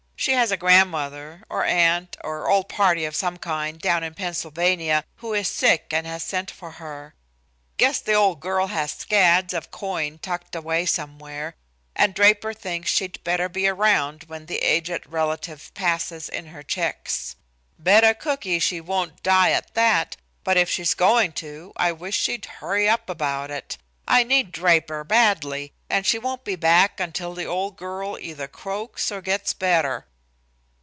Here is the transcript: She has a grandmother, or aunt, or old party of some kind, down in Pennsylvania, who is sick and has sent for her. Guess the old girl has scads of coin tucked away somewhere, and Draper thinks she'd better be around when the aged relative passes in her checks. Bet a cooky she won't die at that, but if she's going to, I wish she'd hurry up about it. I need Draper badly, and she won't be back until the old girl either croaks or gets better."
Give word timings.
She 0.15 0.33
has 0.33 0.51
a 0.51 0.55
grandmother, 0.57 1.41
or 1.49 1.65
aunt, 1.65 2.15
or 2.23 2.47
old 2.47 2.69
party 2.69 3.05
of 3.05 3.15
some 3.15 3.37
kind, 3.37 3.79
down 3.81 4.03
in 4.03 4.13
Pennsylvania, 4.13 5.03
who 5.15 5.33
is 5.33 5.47
sick 5.47 5.87
and 5.89 6.05
has 6.05 6.21
sent 6.21 6.51
for 6.51 6.69
her. 6.73 7.15
Guess 7.77 8.01
the 8.01 8.13
old 8.13 8.39
girl 8.39 8.67
has 8.67 8.91
scads 8.91 9.51
of 9.51 9.71
coin 9.71 10.19
tucked 10.19 10.55
away 10.55 10.85
somewhere, 10.85 11.55
and 11.95 12.13
Draper 12.13 12.53
thinks 12.53 12.91
she'd 12.91 13.23
better 13.23 13.49
be 13.49 13.67
around 13.67 14.25
when 14.27 14.45
the 14.45 14.57
aged 14.59 15.07
relative 15.07 15.73
passes 15.73 16.29
in 16.29 16.45
her 16.53 16.61
checks. 16.61 17.35
Bet 17.79 18.03
a 18.03 18.13
cooky 18.13 18.59
she 18.59 18.79
won't 18.79 19.23
die 19.23 19.49
at 19.49 19.73
that, 19.73 20.17
but 20.43 20.55
if 20.55 20.69
she's 20.69 20.93
going 20.93 21.31
to, 21.31 21.73
I 21.77 21.91
wish 21.93 22.19
she'd 22.19 22.45
hurry 22.45 22.87
up 22.87 23.09
about 23.09 23.49
it. 23.49 23.79
I 24.07 24.23
need 24.23 24.51
Draper 24.51 25.03
badly, 25.03 25.73
and 25.89 26.05
she 26.05 26.19
won't 26.19 26.43
be 26.43 26.55
back 26.55 26.99
until 26.99 27.33
the 27.33 27.45
old 27.45 27.75
girl 27.75 28.19
either 28.19 28.47
croaks 28.47 29.11
or 29.11 29.21
gets 29.21 29.53
better." 29.53 30.05